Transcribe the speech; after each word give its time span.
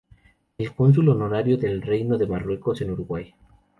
Es 0.57 0.71
cónsul 0.71 1.09
honorario 1.09 1.57
del 1.57 1.83
Reino 1.83 2.17
de 2.17 2.25
Marruecos 2.25 2.81
en 2.81 2.89
Uruguay. 2.89 3.35